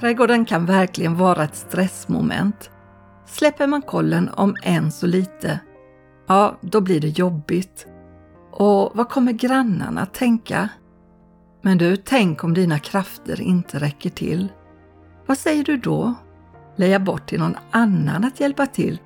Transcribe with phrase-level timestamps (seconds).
[0.00, 2.70] Trädgården kan verkligen vara ett stressmoment.
[3.26, 5.60] Släpper man kollen om än så lite,
[6.26, 7.86] ja, då blir det jobbigt.
[8.50, 10.68] Och vad kommer grannarna att tänka?
[11.62, 14.52] Men du, tänk om dina krafter inte räcker till.
[15.26, 16.14] Vad säger du då?
[16.76, 19.00] Leja bort till någon annan att hjälpa till?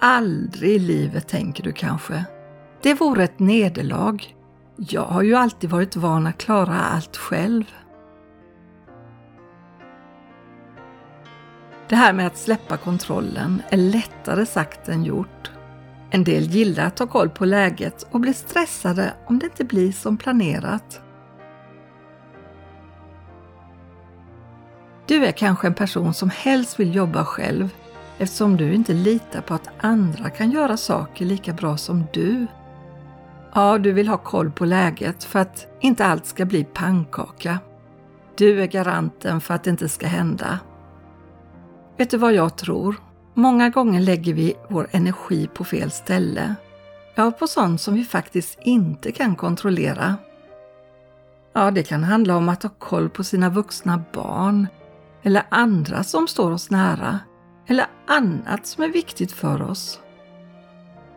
[0.00, 2.24] Aldrig i livet, tänker du kanske.
[2.82, 4.36] Det vore ett nederlag.
[4.76, 7.64] Jag har ju alltid varit van att klara allt själv.
[11.88, 15.50] Det här med att släppa kontrollen är lättare sagt än gjort.
[16.10, 19.92] En del gillar att ta koll på läget och blir stressade om det inte blir
[19.92, 21.00] som planerat.
[25.06, 27.68] Du är kanske en person som helst vill jobba själv
[28.18, 32.46] eftersom du inte litar på att andra kan göra saker lika bra som du.
[33.54, 37.58] Ja, du vill ha koll på läget för att inte allt ska bli pannkaka.
[38.36, 40.58] Du är garanten för att det inte ska hända.
[41.96, 42.96] Vet du vad jag tror?
[43.34, 46.54] Många gånger lägger vi vår energi på fel ställe.
[47.14, 50.16] Ja, på sånt som vi faktiskt inte kan kontrollera.
[51.52, 54.66] Ja, det kan handla om att ha koll på sina vuxna barn
[55.22, 57.18] eller andra som står oss nära
[57.66, 60.00] eller annat som är viktigt för oss.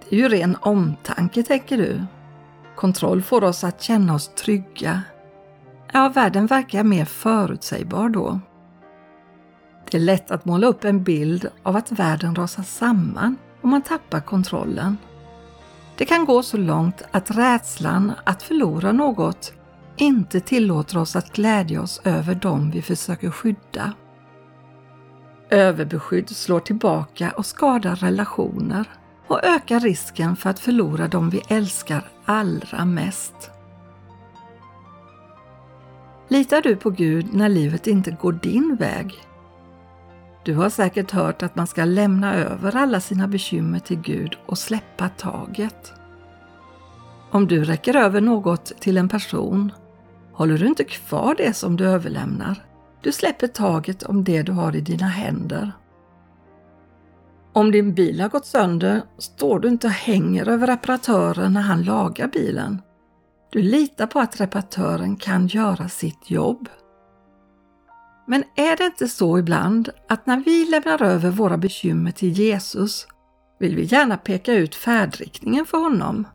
[0.10, 2.06] Det är ju ren omtanke, tänker du.
[2.76, 5.02] Kontroll får oss att känna oss trygga.
[5.94, 8.40] Ja, världen verkar mer förutsägbar då.
[9.92, 13.82] Det är lätt att måla upp en bild av att världen rasar samman och man
[13.82, 14.98] tappar kontrollen.
[15.98, 19.54] Det kan gå så långt att rädslan att förlora något
[19.98, 23.94] inte tillåter oss att glädja oss över dem vi försöker skydda.
[25.50, 28.90] Överbeskydd slår tillbaka och skadar relationer
[29.28, 33.52] och ökar risken för att förlora dem vi älskar allra mest.
[36.28, 39.29] Litar du på Gud när livet inte går din väg?
[40.50, 44.58] Du har säkert hört att man ska lämna över alla sina bekymmer till Gud och
[44.58, 45.94] släppa taget.
[47.32, 49.72] Om du räcker över något till en person
[50.34, 52.66] håller du inte kvar det som du överlämnar.
[53.02, 55.72] Du släpper taget om det du har i dina händer.
[57.54, 61.84] Om din bil har gått sönder står du inte och hänger över reparatören när han
[61.84, 62.82] lagar bilen.
[63.50, 66.70] Du litar på att reparatören kan göra sitt jobb.
[68.30, 73.08] Men är det inte så ibland att när vi lämnar över våra bekymmer till Jesus
[73.60, 76.28] vill vi gärna peka ut färdriktningen för honom?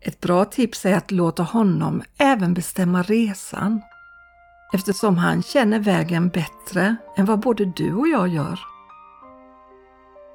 [0.00, 3.80] Ett bra tips är att låta honom även bestämma resan
[4.72, 8.60] eftersom han känner vägen bättre än vad både du och jag gör.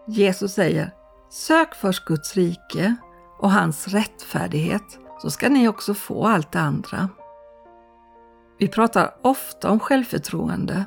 [0.07, 0.93] Jesus säger
[1.29, 2.95] Sök först Guds rike
[3.39, 7.09] och hans rättfärdighet så ska ni också få allt det andra.
[8.57, 10.85] Vi pratar ofta om självförtroende.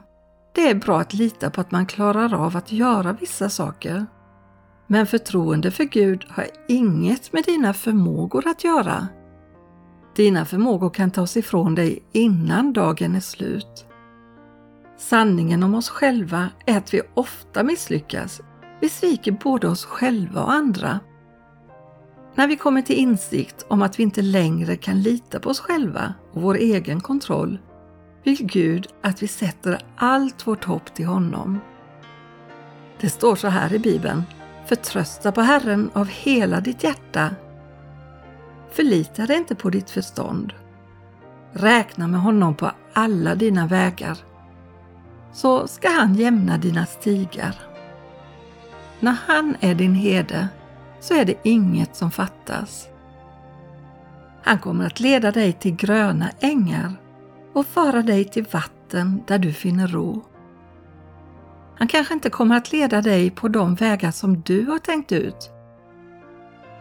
[0.55, 4.07] Det är bra att lita på att man klarar av att göra vissa saker.
[4.87, 9.09] Men förtroende för Gud har inget med dina förmågor att göra.
[10.17, 13.87] Dina förmågor kan tas ifrån dig innan dagen är slut.
[14.99, 18.41] Sanningen om oss själva är att vi ofta misslyckas.
[18.81, 21.01] Vi sviker både oss själva och andra.
[22.37, 26.15] När vi kommer till insikt om att vi inte längre kan lita på oss själva
[26.33, 27.59] och vår egen kontroll
[28.25, 31.61] vill Gud att vi sätter allt vårt hopp till honom.
[33.01, 34.23] Det står så här i Bibeln.
[34.67, 37.31] Förtrösta på Herren av hela ditt hjärta.
[38.71, 40.53] Förlita dig inte på ditt förstånd.
[41.53, 44.19] Räkna med honom på alla dina vägar.
[45.33, 47.55] Så ska han jämna dina stigar.
[49.01, 50.49] När han är din herde
[51.07, 52.89] så är det inget som fattas.
[54.43, 56.93] Han kommer att leda dig till gröna ängar
[57.53, 60.25] och föra dig till vatten där du finner ro.
[61.79, 65.51] Han kanske inte kommer att leda dig på de vägar som du har tänkt ut.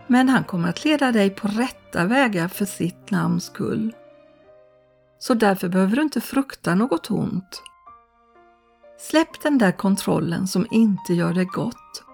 [0.08, 3.94] Men han kommer att leda dig på rätta vägar för sitt namns skull.
[5.20, 7.62] Så därför behöver du inte frukta något ont.
[9.00, 12.05] Släpp den där kontrollen som inte gör dig gott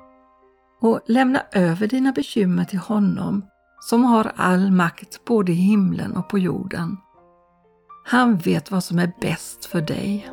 [0.82, 3.46] och lämna över dina bekymmer till honom
[3.80, 6.98] som har all makt både i himlen och på jorden.
[8.06, 10.32] Han vet vad som är bäst för dig.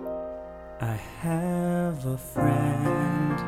[0.80, 3.38] I have a friend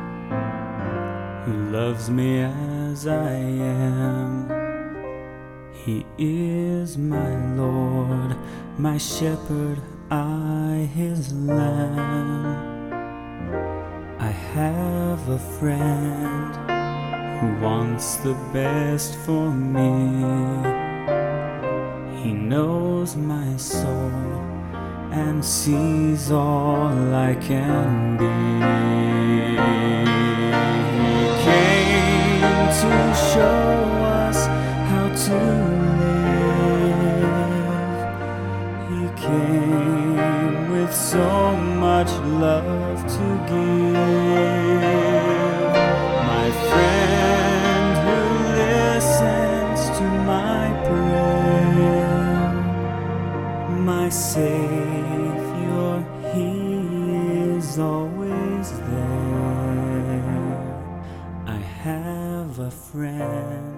[1.45, 4.49] who loves me as I am.
[5.85, 8.35] He is my Lord,
[8.77, 9.77] my shepherd,
[10.11, 12.71] I his lamb.
[14.19, 16.80] I have a friend
[17.59, 19.91] wants the best for me.
[22.21, 24.11] He knows my soul
[25.11, 28.25] and sees all I can be.
[30.97, 32.41] He came
[32.81, 32.91] to
[33.31, 33.71] show
[34.21, 34.45] us
[34.91, 35.37] how to
[36.01, 37.41] live.
[38.91, 45.00] He came with so much love to give.
[53.85, 54.45] my Savior,
[56.33, 60.11] He is always there.
[61.47, 63.70] I have a friend.